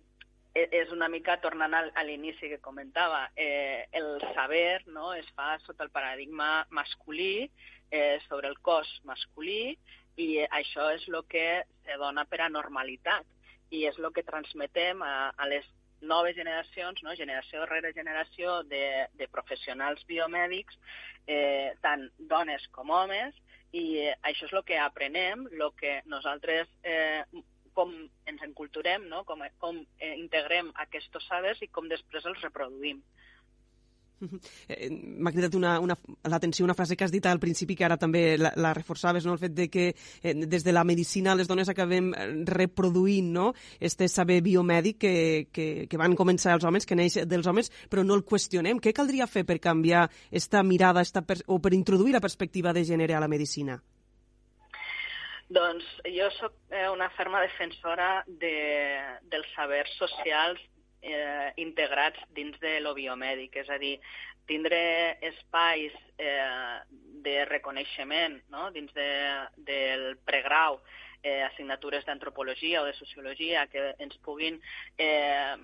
[0.56, 5.58] e, és una mica, tornant a l'inici que comentava, eh, el saber no, es fa
[5.68, 7.52] sota el paradigma masculí,
[7.92, 9.78] eh, sobre el cos masculí,
[10.18, 13.26] i això és el que se dona per a normalitat
[13.72, 15.68] i és el que transmetem a, a les
[16.02, 17.16] noves generacions, no?
[17.16, 18.84] generació rere generació de,
[19.18, 20.78] de professionals biomèdics,
[21.28, 23.38] eh, tant dones com homes,
[23.72, 27.24] i eh, això és el que aprenem, el que nosaltres, eh,
[27.78, 27.94] com
[28.28, 29.24] ens enculturem, no?
[29.30, 33.00] com, com eh, integrem aquests sabers i com després els reproduïm.
[34.68, 35.98] Eh, M'ha cridat una, una,
[36.30, 39.34] l'atenció una frase que has dit al principi que ara també la, la reforçaves, no?
[39.34, 43.52] el fet de que eh, des de la medicina les dones acabem eh, reproduint no?
[43.80, 45.16] este saber biomèdic que,
[45.52, 48.82] que, que van començar els homes, que neix dels homes, però no el qüestionem.
[48.82, 53.16] Què caldria fer per canviar esta mirada esta o per introduir la perspectiva de gènere
[53.16, 53.82] a la medicina?
[55.52, 58.56] Doncs jo sóc eh, una ferma defensora de,
[59.28, 60.62] dels sabers socials
[61.02, 63.98] eh, integrats dins de lo biomèdic, és a dir,
[64.50, 64.82] tindre
[65.22, 66.82] espais eh,
[67.24, 68.70] de reconeixement no?
[68.76, 69.12] dins de,
[69.68, 70.82] del pregrau,
[71.24, 74.60] eh, assignatures d'antropologia o de sociologia que ens puguin
[74.98, 75.56] eh,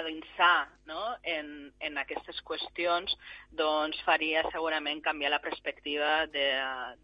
[0.00, 1.00] avançar no?
[1.22, 3.12] en, en aquestes qüestions
[3.56, 6.46] doncs faria segurament canviar la perspectiva de,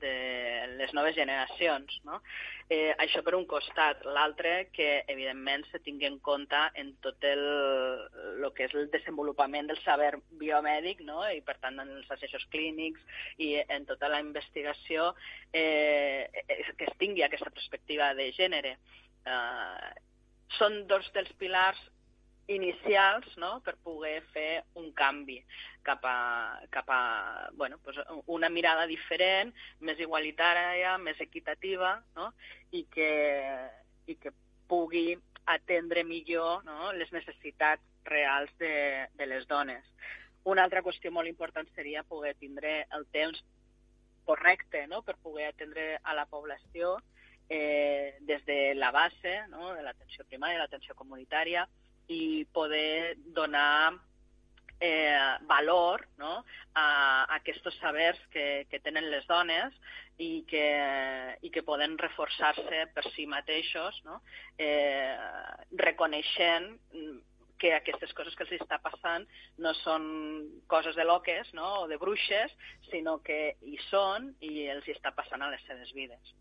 [0.02, 0.14] de
[0.80, 2.00] les noves generacions.
[2.08, 2.20] No?
[2.68, 4.02] Eh, això per un costat.
[4.16, 7.44] L'altre, que evidentment se tingui en compte en tot el,
[8.40, 11.22] el que és el desenvolupament del saber biomèdic no?
[11.30, 15.12] i per tant en els assajos clínics i en tota la investigació
[15.52, 16.26] eh,
[16.76, 18.76] que es tingui aquesta perspectiva de gènere.
[19.26, 19.92] Eh,
[20.58, 21.78] són dos dels pilars
[22.46, 23.60] inicials no?
[23.64, 25.40] per poder fer un canvi
[25.86, 32.32] cap a, cap a bueno, pues una mirada diferent, més igualitària, més equitativa no?
[32.70, 33.10] I, que,
[34.06, 34.34] i que
[34.70, 35.16] pugui
[35.46, 36.92] atendre millor no?
[36.92, 39.82] les necessitats reals de, de les dones.
[40.46, 43.42] Una altra qüestió molt important seria poder tindre el temps
[44.26, 45.02] correcte no?
[45.02, 46.96] per poder atendre a la població
[47.48, 49.72] eh, des de la base, no?
[49.74, 51.66] de l'atenció primària, l'atenció comunitària,
[52.08, 53.94] i poder donar
[54.80, 56.44] eh, valor no?
[56.74, 56.86] a,
[57.24, 59.74] a aquests sabers que, que tenen les dones
[60.18, 60.66] i que,
[61.42, 64.20] i que poden reforçar-se per si mateixos, no?
[64.58, 65.16] eh,
[65.76, 66.76] reconeixent
[67.58, 69.24] que aquestes coses que els està passant
[69.64, 70.02] no són
[70.68, 71.68] coses de loques no?
[71.84, 72.52] o de bruixes,
[72.90, 76.36] sinó que hi són i els hi està passant a les seves vides.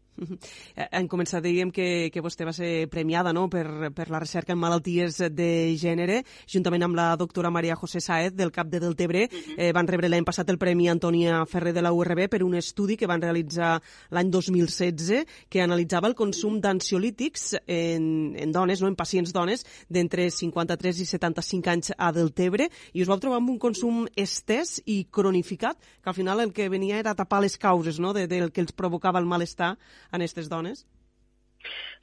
[0.75, 3.47] En començat dèiem que, que vostè va ser premiada no?
[3.51, 5.49] per, per la recerca en malalties de
[5.79, 9.25] gènere, juntament amb la doctora Maria José Saez del CAP de Deltebre.
[9.25, 9.55] Uh -huh.
[9.57, 12.97] eh, van rebre l'any passat el Premi Antònia Ferrer de la URB per un estudi
[12.97, 18.87] que van realitzar l'any 2016 que analitzava el consum d'ansiolítics en, en dones, no?
[18.87, 23.49] en pacients dones, d'entre 53 i 75 anys a Deltebre, i us vau trobar amb
[23.49, 27.99] un consum estès i cronificat, que al final el que venia era tapar les causes
[27.99, 28.13] no?
[28.13, 29.75] de, del que els provocava el malestar
[30.15, 30.85] en aquestes dones?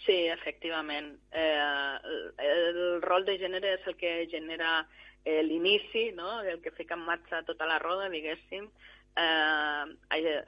[0.04, 1.14] Sí, efectivament.
[1.30, 4.80] Eh, el, el rol de gènere és el que genera
[5.24, 6.40] eh, l'inici, no?
[6.42, 8.66] el que fica en marxa tota la roda, diguéssim.
[9.12, 9.84] Eh,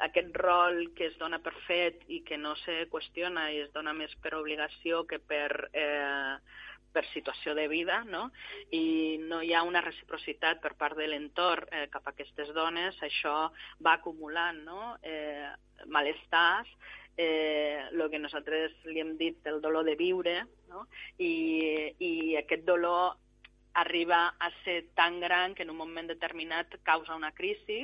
[0.08, 3.92] aquest rol que es dona per fet i que no se qüestiona i es dona
[3.92, 6.38] més per obligació que per, eh,
[6.94, 8.30] per situació de vida, no?
[8.72, 12.98] i no hi ha una reciprocitat per part de l'entorn eh, cap a aquestes dones,
[13.04, 13.50] això
[13.84, 14.96] va acumulant no?
[15.02, 15.50] eh,
[15.86, 16.70] malestars
[17.16, 20.86] eh, que nosaltres li hem dit el dolor de viure, no?
[21.18, 23.16] I, i aquest dolor
[23.74, 27.82] arriba a ser tan gran que en un moment determinat causa una crisi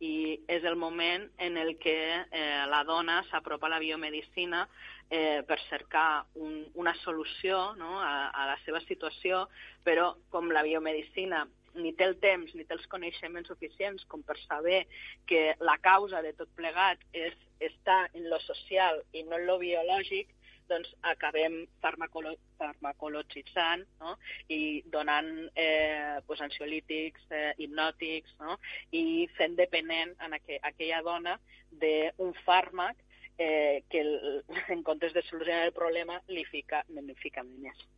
[0.00, 4.66] i és el moment en el que eh, la dona s'apropa a la biomedicina
[5.08, 7.98] eh, per cercar un, una solució no?
[8.00, 9.46] a, a la seva situació,
[9.84, 14.36] però com la biomedicina ni té el temps ni té els coneixements suficients com per
[14.46, 14.84] saber
[15.26, 19.58] que la causa de tot plegat és està en lo social i no en lo
[19.60, 20.32] biològic,
[20.70, 24.14] doncs acabem farmacolo farmacologitzant no?
[24.48, 28.56] i donant eh, pues, ansiolítics, eh, hipnòtics no?
[28.94, 31.36] i fent dependent en aqu aquella dona
[31.82, 33.02] d'un fàrmac
[33.38, 34.44] eh, que el,
[34.74, 37.88] en comptes de solucionar el problema li fica, li fica més.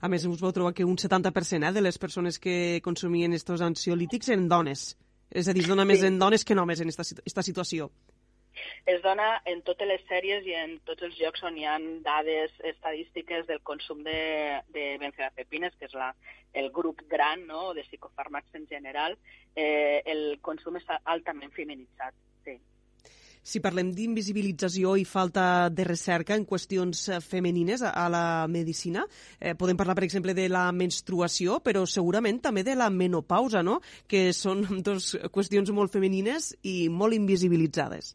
[0.00, 3.64] A més, us vau trobar que un 70% eh, de les persones que consumien aquests
[3.68, 4.92] ansiolítics eren dones.
[5.30, 5.92] És a dir, es dona sí.
[5.92, 7.90] més en dones que en homes en aquesta situació
[8.86, 12.54] es dona en totes les sèries i en tots els llocs on hi ha dades
[12.72, 16.10] estadístiques del consum de, de benzodiazepines, que és la,
[16.52, 19.16] el grup gran no, de psicofàrmacs en general,
[19.54, 22.16] eh, el consum està altament feminitzat.
[23.42, 29.02] Si parlem d'invisibilització i falta de recerca en qüestions eh, femenines a la medicina,
[29.40, 33.80] eh, podem parlar, per exemple, de la menstruació, però segurament també de la menopausa, no?
[34.06, 38.14] que són dues qüestions molt femenines i molt invisibilitzades.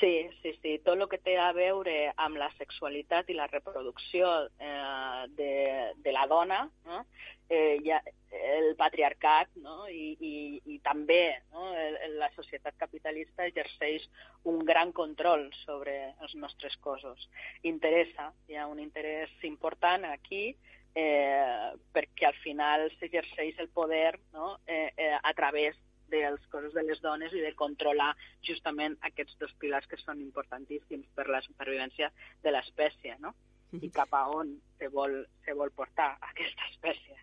[0.00, 0.78] Sí, sí, sí.
[0.84, 1.92] Tot el que té a veure
[2.24, 5.52] amb la sexualitat i la reproducció eh, de,
[6.00, 7.02] de la dona, no?
[7.50, 9.84] eh, ja, el patriarcat no?
[9.92, 10.32] I, i,
[10.72, 11.68] i també no?
[12.16, 14.06] La societat capitalista exerceix
[14.48, 17.28] un gran control sobre els nostres cossos.
[17.68, 20.54] Interessa, hi ha un interès important aquí
[20.94, 24.56] eh, perquè al final s'exerceix el poder no?
[24.66, 25.76] eh, eh, a través
[26.12, 28.10] dels cossos de les dones i de controlar
[28.46, 32.10] justament aquests dos pilars que són importantíssims per la supervivència
[32.44, 33.34] de l'espècie, no?
[33.78, 35.12] i cap a on se vol,
[35.46, 37.18] se vol portar aquesta espècie.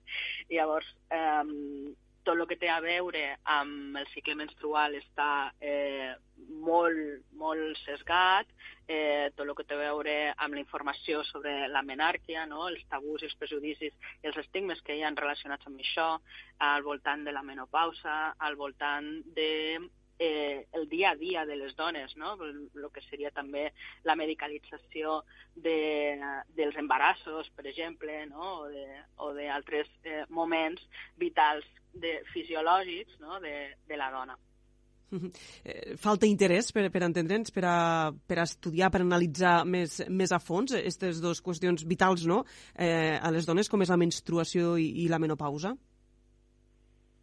[0.54, 1.44] Llavors, eh,
[2.28, 6.12] tot el que té a veure amb el cicle menstrual està eh,
[6.68, 8.50] molt, molt sesgat,
[8.88, 12.68] eh, tot el que té a veure amb la informació sobre la menàrquia, no?
[12.68, 16.10] els tabús i els prejudicis i els estigmes que hi ha relacionats amb això,
[16.68, 19.08] al voltant de la menopausa, al voltant
[19.38, 19.80] de
[20.20, 22.36] eh, el dia a dia de les dones, no?
[22.44, 23.72] el que seria també
[24.04, 25.22] la medicalització
[25.56, 26.18] de,
[26.58, 28.68] dels embarassos, per exemple, no?
[29.24, 30.84] o d'altres eh, moments
[31.18, 33.40] vitals de, fisiològics no?
[33.44, 33.56] de,
[33.88, 34.38] de la dona.
[35.64, 40.34] Eh, falta interès per, per entendre'ns, per, a, per a estudiar, per analitzar més, més
[40.36, 42.42] a fons aquestes dues qüestions vitals no?
[42.76, 45.76] eh, a les dones, com és la menstruació i, i la menopausa?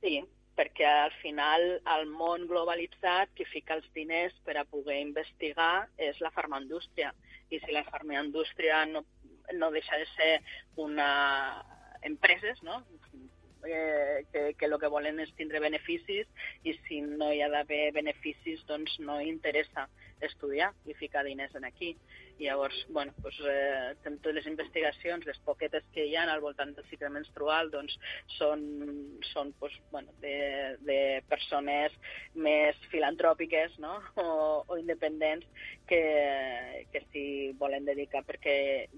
[0.04, 0.20] Sí,
[0.58, 1.64] perquè al final
[1.96, 7.12] el món globalitzat que fica els diners per a poder investigar és la farmaindústria.
[7.50, 9.04] I si la farmaindústria no,
[9.58, 10.32] no deixa de ser
[10.76, 11.10] una
[12.04, 12.82] empreses, no?
[13.66, 16.28] eh, que, que el que volen és tindre beneficis
[16.68, 19.88] i si no hi ha d'haver beneficis doncs no interessa
[20.28, 21.94] estudiar i ficar diners en aquí.
[22.38, 26.72] I llavors, bueno, doncs, eh, totes les investigacions, les poquetes que hi ha al voltant
[26.74, 27.94] del cicle menstrual, doncs
[28.38, 28.64] són,
[29.30, 30.34] són doncs, bueno, de,
[30.88, 30.98] de
[31.30, 31.94] persones
[32.34, 34.00] més filantròpiques no?
[34.24, 34.26] o,
[34.66, 35.46] o independents
[35.86, 36.02] que,
[36.90, 37.28] que s'hi
[37.60, 38.56] volen dedicar perquè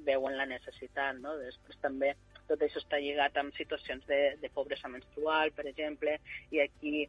[0.09, 1.21] veuen la necessitat.
[1.21, 1.37] No?
[1.43, 2.15] Després també
[2.49, 6.19] tot això està lligat amb situacions de, de pobresa menstrual, per exemple,
[6.55, 7.07] i aquí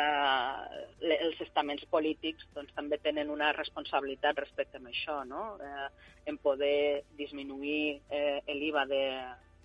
[0.00, 5.44] eh, els estaments polítics doncs, també tenen una responsabilitat respecte a això, no?
[5.60, 5.88] eh,
[6.30, 9.04] en poder disminuir eh, l'IVA de,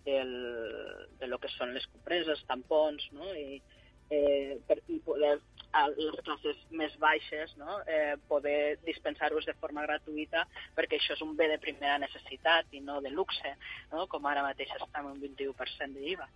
[0.06, 0.36] del,
[1.20, 3.32] de lo que són les compreses, tampons, no?
[3.34, 3.60] I,
[4.10, 5.36] eh, per, i poder
[5.76, 7.80] a les classes més baixes no?
[7.92, 10.46] eh, poder dispensar-los de forma gratuïta
[10.78, 13.56] perquè això és un bé de primera necessitat i no de luxe,
[13.92, 14.06] no?
[14.12, 16.30] com ara mateix està amb un 21% d'IVA.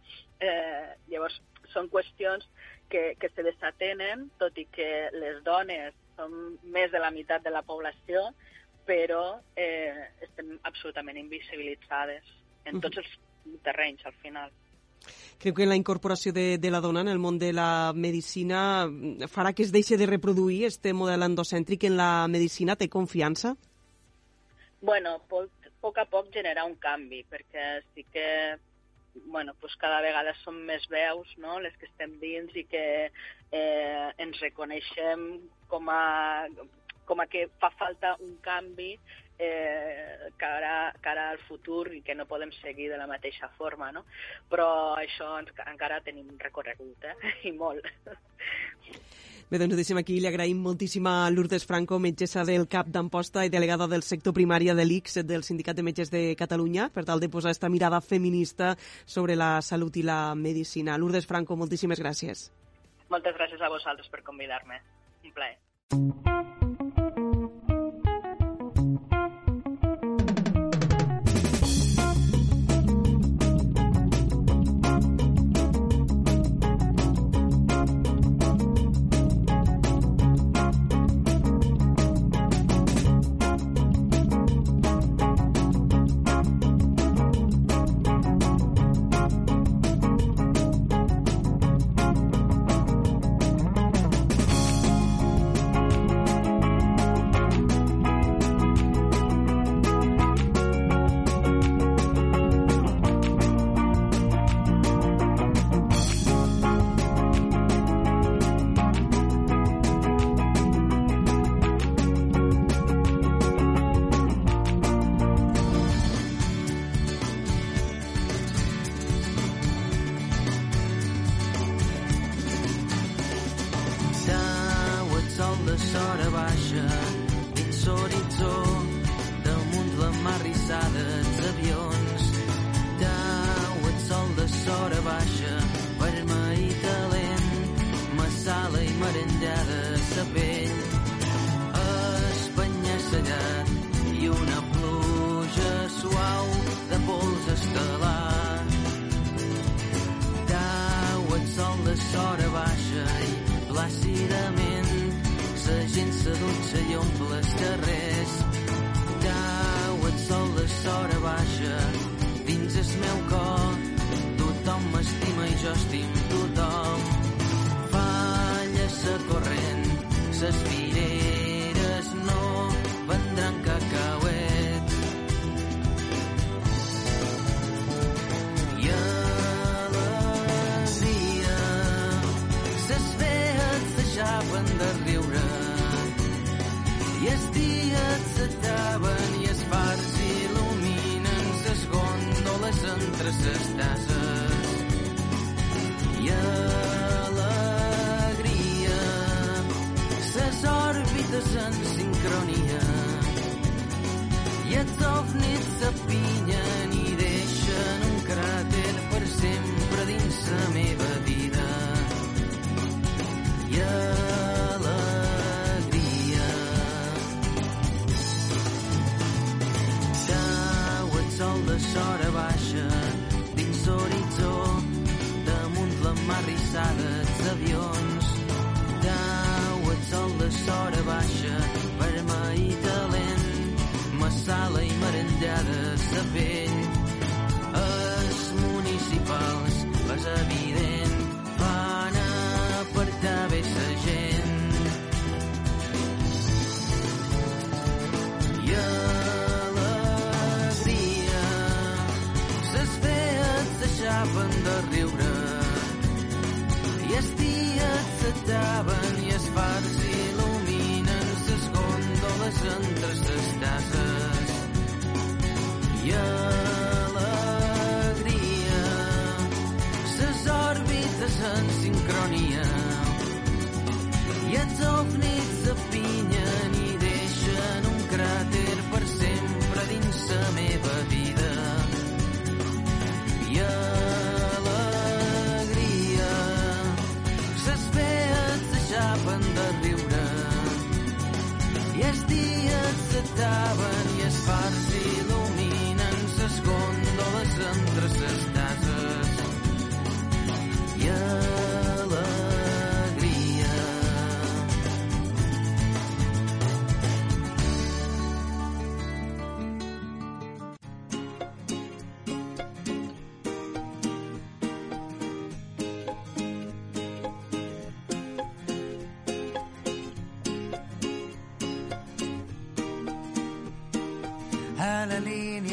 [0.43, 1.39] Eh, llavors,
[1.73, 2.45] són qüestions
[2.91, 6.35] que, que se desatenen, tot i que les dones són
[6.75, 8.29] més de la meitat de la població,
[8.89, 12.25] però eh, estem absolutament invisibilitzades
[12.69, 13.11] en tots els
[13.63, 14.51] terrenys, al final.
[15.39, 18.87] Creu que la incorporació de, de la dona en el món de la medicina
[19.31, 22.75] farà que es deixi de reproduir este model endocèntric en la medicina?
[22.75, 23.55] Té confiança?
[24.81, 28.27] Bueno, poc, poc a poc generar un canvi, perquè sí que
[29.25, 31.59] bueno, pues cada vegada són més veus no?
[31.59, 35.25] les que estem dins i que eh, ens reconeixem
[35.71, 36.47] com a,
[37.09, 38.93] com a que fa falta un canvi
[39.39, 44.03] eh, cara, cara al futur i que no podem seguir de la mateixa forma, no?
[44.51, 44.69] Però
[44.99, 47.33] això ens, encara tenim recorregut, eh?
[47.49, 47.87] I molt.
[49.49, 50.19] Bé, doncs ho deixem aquí.
[50.21, 54.75] Li agraïm moltíssim a Lourdes Franco, metgessa del CAP d'Amposta i delegada del sector primària
[54.77, 58.75] de l'ICS, del Sindicat de Metges de Catalunya, per tal de posar esta mirada feminista
[59.05, 60.99] sobre la salut i la medicina.
[61.01, 62.51] Lourdes Franco, moltíssimes gràcies.
[63.09, 64.83] Moltes gràcies a vosaltres per convidar-me.
[65.25, 66.68] Un plaer.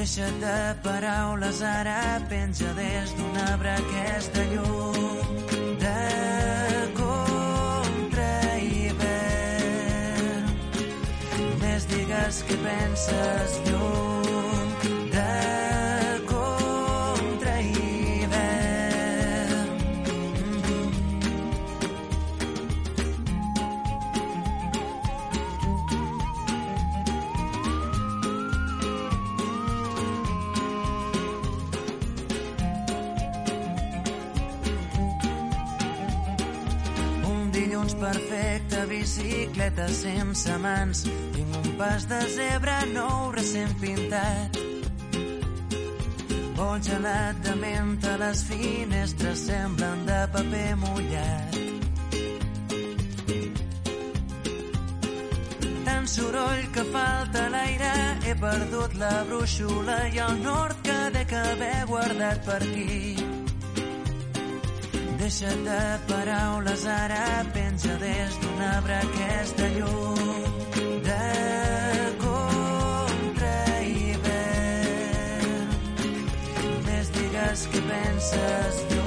[0.00, 4.96] Deixa't de paraules, ara penja des d'un arbre aquesta llum
[5.82, 5.98] de
[7.00, 8.30] contra
[8.68, 10.48] hivern.
[11.60, 14.19] Més digues que penses llum
[39.60, 41.04] bicicleta sense mans.
[41.34, 44.56] Tinc un pas de zebra nou recent pintat.
[46.56, 51.58] Vol gelat de menta, les finestres semblen de paper mullat.
[55.84, 57.94] Tant soroll que falta l'aire,
[58.24, 63.49] he perdut la brúixola i el nord que dec haver guardat per aquí.
[65.30, 70.42] Deixa't de paraules, ara penja des d'un arbre aquesta llum
[71.06, 71.28] de
[72.24, 73.58] contra
[73.92, 75.68] hivern.
[76.88, 78.99] Més digues que penses llum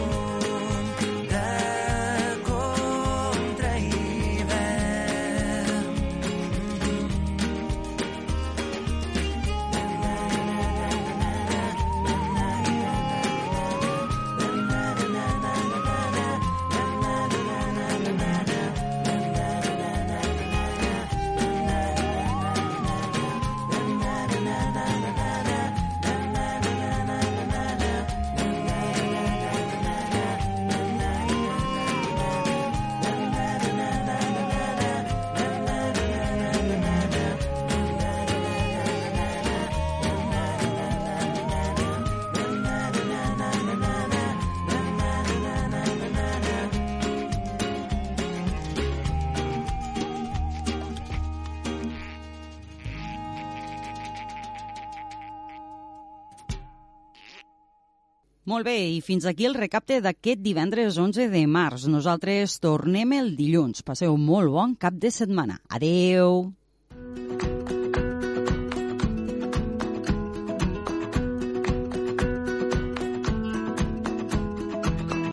[58.53, 61.87] Molt bé, i fins aquí el recapte d'aquest divendres 11 de març.
[61.89, 63.81] Nosaltres tornem el dilluns.
[63.87, 65.57] Passeu molt bon cap de setmana.
[65.73, 66.51] Adeu!
[66.93, 67.52] thank you